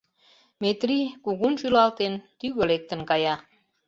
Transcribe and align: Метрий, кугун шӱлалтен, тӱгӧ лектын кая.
Метрий, 0.61 1.05
кугун 1.23 1.53
шӱлалтен, 1.59 2.13
тӱгӧ 2.39 2.63
лектын 2.69 3.01
кая. 3.09 3.35